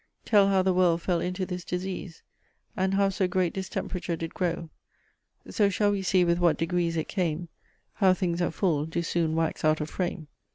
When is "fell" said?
1.03-1.21